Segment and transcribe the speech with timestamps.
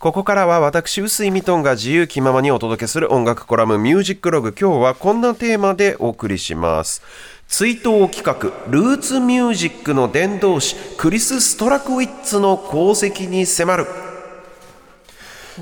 [0.00, 4.54] ここからは私、臼井ミトンが自由気ままにお届けする音楽コラムミュージックログ。
[4.58, 7.02] 今日はこんなテーマでお送りします。
[7.48, 13.86] 追悼企画、ルーツミュージックの伝道師、クリス・ストラクウィッツの功績に迫る。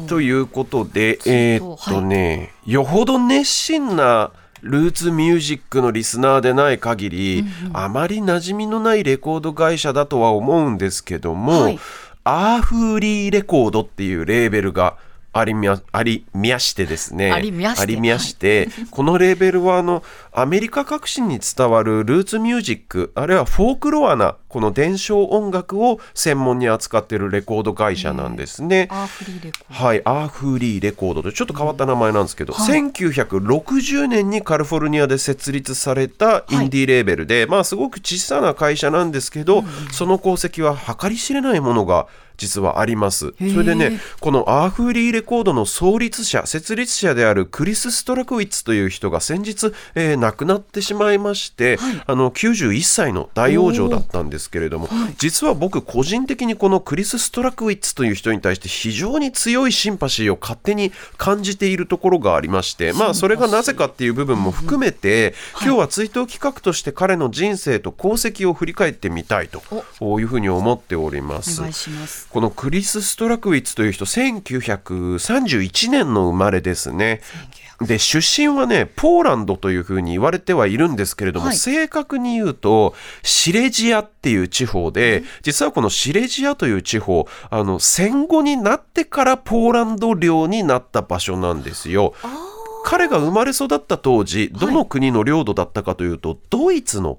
[0.06, 4.30] ということで、えーっとね、よほど熱心な
[4.62, 11.80] ルーツミュージックのリスナーでない限り、あまり馴染みのないレコード会社だとは思うんですけども、はい
[12.30, 14.98] アーフーリーレコードっていうレーベルが
[15.32, 17.32] ありみゃありみやしてですね。
[17.32, 17.82] ありみやして。
[17.82, 18.68] ありみやして。
[18.90, 20.02] このレーベルはあの
[20.40, 28.86] アメリカ各地に伝わるルーツミュージックあるいはフォークロアなこの伝承音楽を専門に扱っているレコード会社なんですね。
[28.92, 29.84] アーフリーレコード。
[29.84, 42.06] はい、アーフーリーレコードとちょっと変わった名前なんですけど、1960年にカリフォルニアで設立されたインディーレーベルで、まあすごく小さな会社なんですけど、その功績は計り知れないものが
[42.38, 43.34] 実はあります。
[43.38, 69.62] それでね、このアーフーリーレコードの創立者、設立者であるクリス・ストラクウィッツという人が先日、えー亡くなってしまいまして、あの91歳の大往生だったんですけれども、実は僕個人的にこのクリス・ストラクウィッツという人に対して非常に強いシンパシーを勝手に感じているところがありまして、まあそれがなぜかっていう部分も含めて、今日は追悼企画として彼の人生と功績を振り返ってみたいと
[69.98, 71.62] こういうふうに思っております。
[71.62, 72.28] ます。
[72.28, 77.20] このクリス・ストラクウィッツという人1931年の生まれですね。
[77.80, 81.56] で出身はねポーランドというふうに言われてはいるんですけれども、はい。
[81.56, 92.14] 正確に言うとシレジアっていう地方で、実はこのシレジアという地方あの戦後になってからポーランド領になった場所なんですよ。
[92.84, 97.18] 彼が生まれ育った当時どの国の領土だったかというと、ドイツの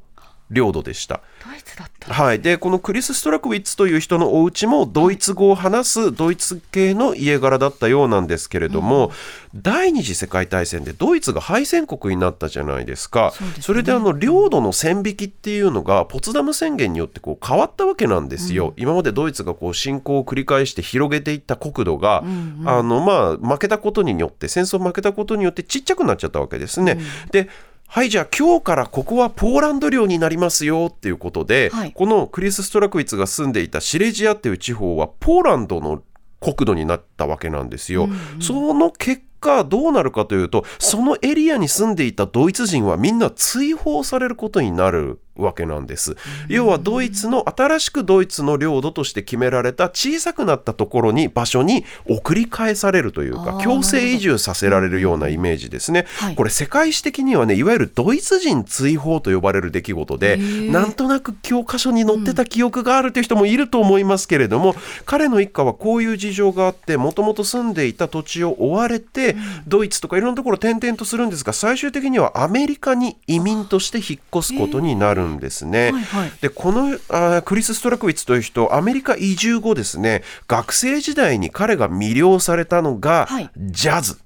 [0.52, 1.22] 領土でした。
[1.46, 2.14] ドイツだった。
[2.14, 9.12] はい、でこのクリス・ストラクウィッツという人のお家もドイツ語を話すドイツ系の家柄だったようなんですけれども、
[9.56, 13.32] 第二次世界大戦でドイツが敗戦国になったじゃないですか。
[13.36, 13.52] そね。
[13.60, 22.24] それであの領土の線引きっていうのがポツダム宣言によってこう変わったわけなんですよ、今までドイツがこう侵攻を繰り返して広げていった国土が、
[22.66, 27.00] あのまあ負けたことによって戦争負けたことによってちっちゃくなっちゃったわけですね。
[27.32, 27.50] で
[27.92, 31.92] はいじゃあ今日からここはポーランド領になりますよっていうことで、はい。
[31.92, 36.04] このクリス・ストラクウィッツが住んでいたシレジアっていう地方はポーランドの
[36.40, 38.08] 国土になったわけなんですよ。
[38.40, 46.16] その結果どうなるかというとそのエリアに住んでいたドイツ人はみんな追放されることになるわけなんです。
[46.48, 56.06] 要はドイツの新しくドイツの領土として決められた小さくなったところに場所に送り返されるというか強制移住させられるようなイメージですね。
[56.18, 56.36] はい。
[56.36, 60.72] これ世界史的にはねいわゆるドイツ人追放と呼ばれる出来事でー。
[60.72, 69.36] なんとなく教科書に載ってた記憶があるという人もいると思いますけれども、彼の一家はこういう事情があってもともと住んでいた土地を追われて、
[69.68, 75.29] ドイツとかいろんなところ転々とするんですが最終的にはアメリカに移民として引っ越すことになるんです
[75.66, 75.92] ね。
[75.92, 84.18] はいはいでこのあークリス・ストラクウィッツという人アメリカ移住後ですね学生時代に彼が魅了されたのが、はいジャズ。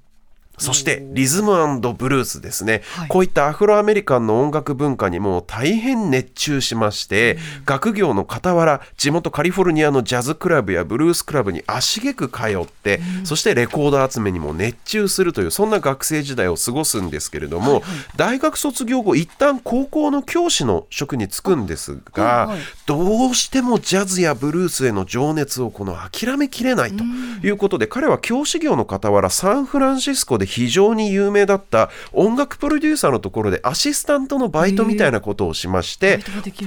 [0.58, 3.08] そしてリズムブルースですね、はい。
[3.08, 17.84] こういったアフロアメリカンの音楽文化にも大変熱中しまして、学業の傍ら地元カリフォルニアのジャズクラブやブルースクラブに足げく通って、そしてレコード集めにも熱中するというそんな学生時代を過ごすんですけれども、
[18.16, 22.60] 大学卒業後一旦高校の教師の職に就くんですが、はいはい。
[22.86, 27.04] どうしてもジャズやブルースへの情熱をこの諦めきれないと
[27.46, 36.20] いうことで、彼は教師業の傍らサンフランシスコで非常に有名だった音楽プロデューサーのところでアシスタントのバイトみたいなことをしまして、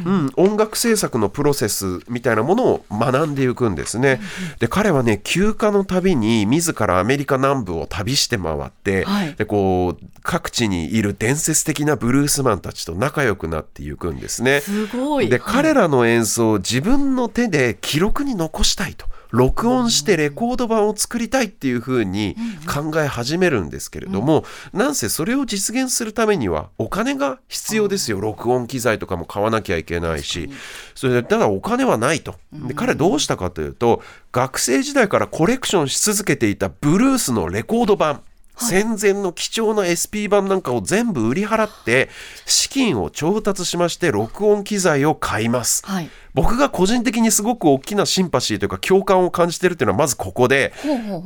[0.05, 4.21] うん、音楽制作のプロセスみたいなものを学んでいくんですね。
[4.59, 14.61] で彼はね休暇のたびに自らアメリカ南部を旅して回って、はいでこう各地にいる伝説的なブルースマンたちと仲良くなっていくんですね。
[14.61, 15.29] すごい。
[15.29, 19.07] ではい彼らの演奏を自分の手で記録に残したいと
[19.37, 22.37] 録音してレコード版を作りたいっていうふうに
[22.67, 28.21] 考え始めるんですけれども、なんせそれを実現するためにはお金が必要ですよ。
[28.21, 30.51] 録音機材とかも買わなきゃいけないし。
[30.95, 32.35] それでただお金はないと。
[32.53, 34.03] で彼どうしたかというと
[34.33, 38.23] 学生時代からコレクションし続けていたブルースのレコード版
[38.59, 42.09] 戦前の貴重な SP 版なんかを全部売り払って
[42.47, 45.85] 資金を調達しまして録音機材を買います。
[45.87, 46.11] はい。
[46.37, 50.73] 僕が個人的にすごく大きなシンパシーというか共感を感じてるっていうのはまずここで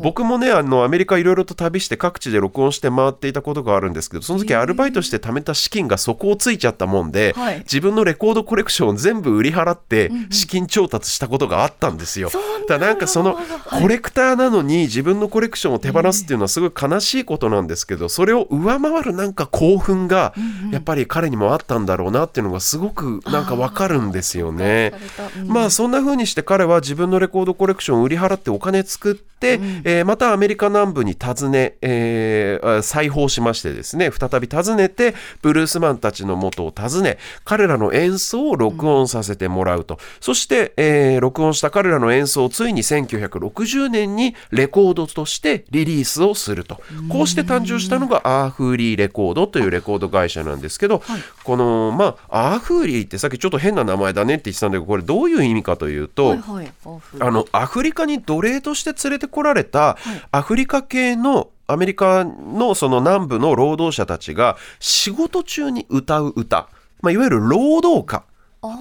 [0.02, 7.58] 僕もねあのアメリカいろいろと旅して各地で録音して回っていたことがあるんですけどその時アルバイトして貯めた資金が底をついちゃったもんで、はい。
[7.60, 12.30] 自分のレコードコレクションを全部売り払って資金調達したことがあったんですよ。
[12.68, 12.78] だ。
[12.78, 13.42] からなんかそのは
[13.78, 13.82] い。
[13.82, 20.34] コレクターなのに自分のコレクションを手放すっていうのはすごい悲しいことなんですけどそれを上回るなんか興奮が
[20.70, 24.92] やっぱり彼にもあったんだろうなっていうのがすごくなんかわかるんですよね。
[25.46, 46.80] まあそんな風にして彼は自分のレコードコレクションを売り払ってお金作って、えーまたアメリカ南部に訪ね、えーあ再訪しましてですね再び訪ねてブルースマンたちの元を訪ね彼らの演奏を録音させてもらうと、そして、えー録音した彼らの演奏をついに1960年にレコードとしてリリースをすると。
[47.08, 51.02] こうして誕生したのがアーフーリーレコードというレコード会社なんですけど、
[51.44, 56.72] このまあアーフーリーってさっきちょっと変な名前だねって言ってたんだけどこれどういう意味かというと、はいはい。
[57.20, 59.96] あのアフリカに奴隷として連れてこられた
[60.32, 66.68] アフリカ系のアメリカのその南部の労働者たちが仕事中に歌う歌、
[67.02, 68.24] まあ、いわゆる労働歌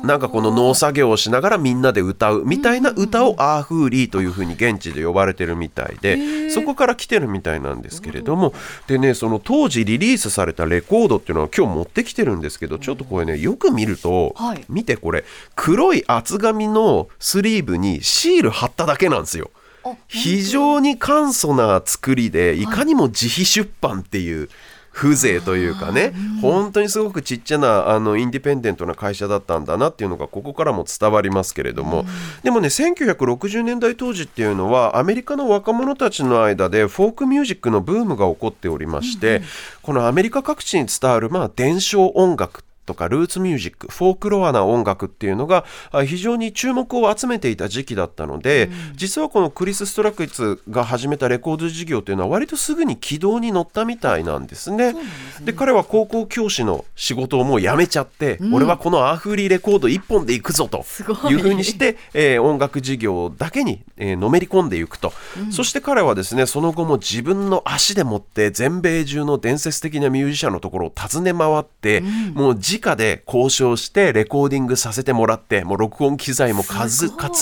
[0.04, 8.54] なんかこの農作業をしながらみんなで歌うみたいな歌をアーフーリーというふうに現地で呼ばれてるみたいでそこから来てるみたいなんですけれども。
[8.88, 14.66] でねその当時リリースされたレコードっていうのは今日持ってきてるんですけどちょっとこれねよく見るとはい。
[14.68, 15.24] 見てこれ
[15.56, 19.50] 黒い厚紙のスリーブにシール貼っただけなんですよ。
[19.86, 24.50] あ非常に簡素な作りでいかにも自費出版っていう
[24.91, 32.06] 風情というかね、本当にすごくちっちゃなあのインディペンデントな会社だったんだなっていうのがここからも伝わりますけれども、
[32.44, 39.41] でもね1960年代当時っていうのはアメリカの若者たちの間でフォークミュージックのブームが起こっておりまして、
[39.81, 54.95] このアメリカ各地に伝わるまあ伝承音楽とかルーツミュージックフォークロアな音楽っていうのがあ非常に注目を集めていた時期だったので、実はこのクリス・ストラックイツが始めたレコード事業っていうのは割とすぐに軌道に乗ったみたいなんですね。
[55.41, 60.83] で彼は高校教師の仕事をもう辞めちゃって、俺はこのアーフーリーレコード1本で行くぞと
[61.30, 61.33] い。
[61.33, 65.13] いうふうにして、えー音楽事業だけに、えーのめり込んでいくと、
[65.51, 72.01] そして彼はですねその後も自分の足でもって全米中の伝説的なミュージシャンのところを訪ね回って、
[72.33, 76.88] もう直で交渉してレコーディングさせてもらってもう録音機材も担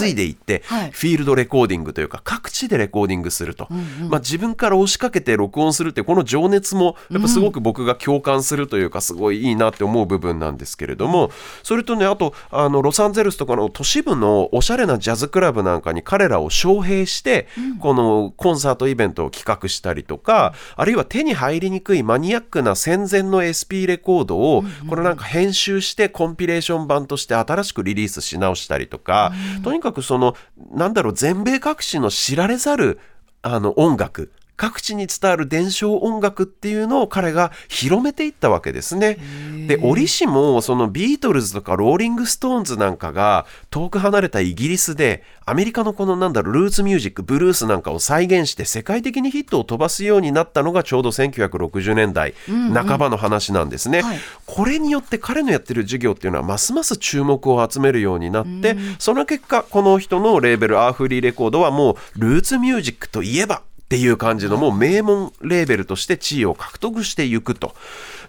[0.07, 0.91] いでいって、はい。
[0.91, 3.67] フィールドレコーディングというか各地でレコーディングすると、
[4.09, 11.31] まあ、自分から押しかけて録音するってこの情熱もやっぱすごく僕が共感するというかすごいいいなって思う部分なんですけれども
[11.63, 17.47] それとねあとあのロサンゼルスとかの都市部のおしゃれなジャズクラブなんかに彼らを招聘して、
[17.79, 29.33] このコンサートイベントを企画したりとかあるいは手に入りにくいマニアックな戦前の SP レコードをこれなんか編集してコンピレーション版として新しくリリースし直したりとか、
[29.63, 30.35] とにかくその
[30.71, 32.99] なんだろう全米各地の知られざる
[33.41, 39.19] あの音楽各地に伝わる伝承音楽っていうのを彼が広めていったわけですね。
[39.67, 52.33] で折しもそのビートルズとかローリング・ストーンズなんかが遠く離れたイギリスでアメリカのこのなんだろうルーツミュージックブルースなんかを再現して世界的にヒットを飛ばすようになったのがちょうど1960年代
[52.73, 54.01] 半ばの話なんですね。
[54.01, 67.73] はいこれによって彼のやってる授業っていうのはますます注目を集めるようになって、その結果この人のレーベルアーフリーレコードはもうルーツミュージックといえばっていう感じのもう名門レーベルとして地位を獲得していくと。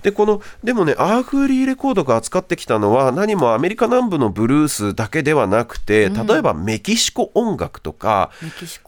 [0.03, 8.31] でこのでもねアーフーリーレコードが扱ってきたのは何もアメリカ南部のブルースだけではなくて例えばメキシコ音楽とか、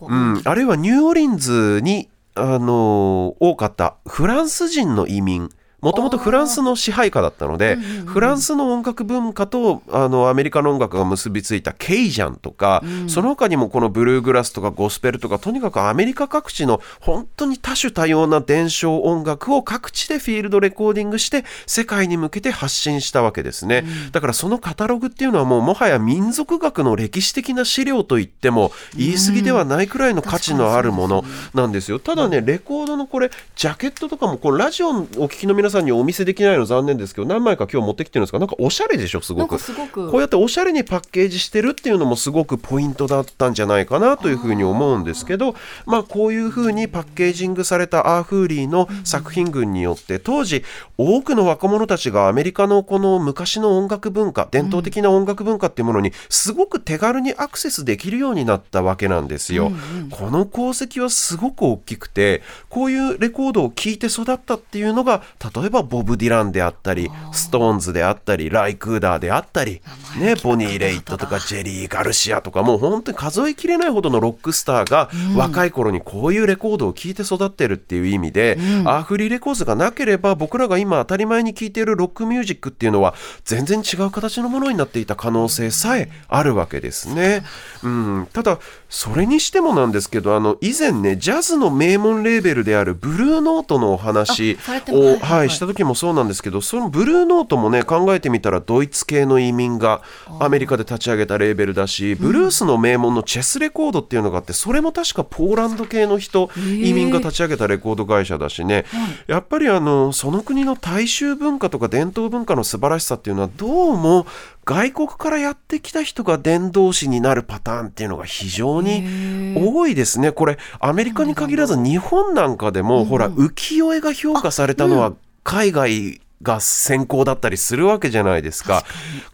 [0.00, 31.98] うん、あるいはニューオーリンズに、あの多かったフランス人の移民もともとフランスの支配下だったので、フランスの音楽文化とあのアメリカの音楽が結びついたケイジャンとか、その他にもこのブルーグラスとかゴスペルとかとにかくアメリカ各地の本当に多種多様な伝承音楽を各地でフィールドレコーディングして世界に向けて発信したわけですね、だからそのカタログっていうのはもうもはや民族学の歴史的な資料といっても言い過ぎではないくらいの価値のあるものなんですよ。
[31.98, 34.94] ただねレコードのこれジャケットとかもこれラジオをお
[35.28, 39.58] 聞きの皆さんにお見せできないの残念ですけど何枚か今日持ってきてるんですがなんかおしゃれでしょすごく。
[39.58, 40.10] すごく。
[40.10, 45.54] こうやっておしゃれにパッケージしてるっていうのもすごくポイントだったんじゃないかなというふうに思うんですけど
[45.86, 50.64] まあこういうふうにパッケージングされたアーフーリーの作品群によって当時
[50.98, 59.72] 多くの若者たちがアメリカのこの昔の音楽文化伝統的な音楽文化っていうものにすごく手軽にアクセスできるようになったわけなんですよ。
[60.10, 65.22] この功績はすごく大きくてこういうレコードを聴いて育ったっていうのが
[65.54, 69.82] 例例えばボブ・ディランであったりストーンズであったりライクーダーであったり、
[70.18, 83.14] ね、ボニー・レイットとかジェリー・ガルシアとかもう本当に数えきれないほどのロックスターが若い頃にこういうレコードを聴いて育ってるっていう意味で、アーフリーレコーズがなければ僕らが今当たり前に聴いているロックミュージックっていうのは
[83.44, 87.42] 全然違う形のものになっていた可能性さえあるわけですね。
[87.82, 88.58] うん、ただ
[88.90, 100.02] それにしてもなんですけどあの以前ねジャズの名門レーベルであるブルーノートのお話を、はい、した時もそうなんですけどそのブルーノートもね考えてみたらドイツ系の移民が
[100.40, 108.86] アメリカで立ち上げたレーベルだしブルースの名門のチェスレコードっていうのがあってそれも確かポーランド系の人移民が立ち上げたレコード会社だしね。
[109.28, 114.26] やっぱりあのその国の大衆文化とか伝統文化の素晴らしさっていうのはどうも
[114.64, 120.32] 外国からやってきた人が伝道師になるパターンっていうのが非常に多いですね。
[120.32, 128.82] これアメリカに限らず日本なんかでも、ほら浮世絵が評価されたのは海外が先行だったりするわけじゃないですか。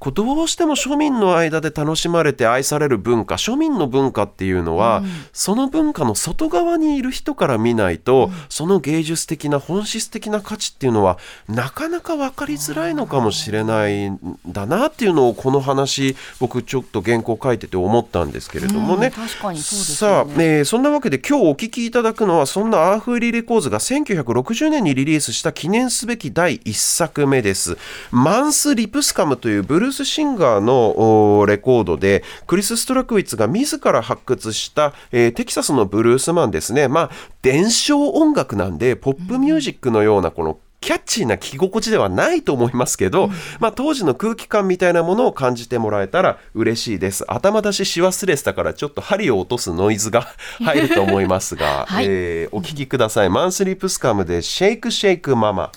[0.00, 19.06] こうどうしても庶民の間で楽しまれて愛される文化庶民の文化っていうのは、うん、その文化の外側にいる人から見ないと、うん、その芸術的な本質的な価値っていうのはなかなか分かりづらいのかもしれないんだなっていうのをこの話僕ちょっと原稿書いてて思ったんですけれどもね。
[19.06, 27.76] うん、確かにそうです、ね、さあ、えー、そんなわけで今日お聞きいただくのはそんなアーフーリーレコーズが1960年にリリースした記念すべき第1作目です。
[28.10, 36.88] マンス・リプスカムというブルースシンガーのレコードで、クリス・ストラクウィッツが自ら発掘した、えー、テキサスのブルースマンですね。
[36.88, 37.10] まあ、
[37.42, 47.24] 伝承音楽なんで、ポップミュージックのようなこのキャッチーな聞き心地ではないと思いますけど、うん、まあ、当時の空気感みたいなものを感じてもらえたら嬉しいです。
[47.26, 50.28] 頭出しし忘れてたからちょっと針を落とすノイズが
[50.64, 53.30] 入ると思いますが、 はい、えー、お聞きください。
[53.30, 55.72] マンスリープスカムでシェイクシェイクママ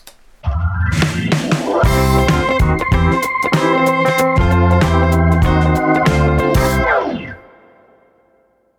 [1.19, 1.48] Yeah.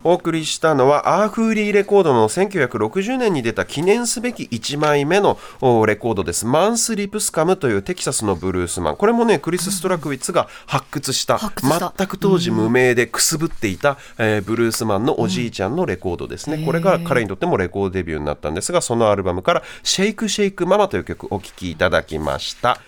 [0.03, 5.37] お送りしたのはアーフーリーレコードの1960年に出た記念すべき1枚目の
[5.85, 6.45] レコードです。
[6.45, 8.95] マンス・リプスカムというテキサスのブルースマン。
[8.95, 16.65] これもね、クリス・ストラクウィッツが発掘した、全く当時無名でくすぶっていた、えー、ブルースマンのおじいちゃんのレコードですね。
[16.65, 22.79] これが彼にとってもレコードデビューになったんですが、そのアルバムからシェイクシェイクママという曲お聴きいただきました。